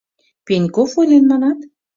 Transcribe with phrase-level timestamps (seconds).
[0.45, 1.59] —Пеньков ойлен, манат?